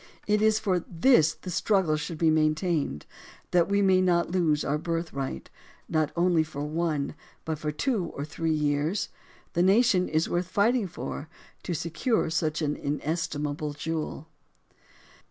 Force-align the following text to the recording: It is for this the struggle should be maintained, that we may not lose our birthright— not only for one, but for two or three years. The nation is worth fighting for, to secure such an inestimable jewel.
It 0.25 0.41
is 0.41 0.57
for 0.57 0.79
this 0.89 1.35
the 1.35 1.51
struggle 1.51 1.95
should 1.95 2.17
be 2.17 2.31
maintained, 2.31 3.05
that 3.51 3.69
we 3.69 3.83
may 3.83 4.01
not 4.01 4.31
lose 4.31 4.65
our 4.65 4.79
birthright— 4.79 5.51
not 5.97 6.11
only 6.15 6.41
for 6.43 6.63
one, 6.63 7.13
but 7.45 7.59
for 7.59 7.71
two 7.71 8.05
or 8.15 8.25
three 8.25 8.49
years. 8.51 9.09
The 9.53 9.61
nation 9.61 10.09
is 10.09 10.27
worth 10.27 10.47
fighting 10.47 10.87
for, 10.87 11.29
to 11.61 11.75
secure 11.75 12.31
such 12.31 12.63
an 12.63 12.75
inestimable 12.75 13.73
jewel. 13.73 14.27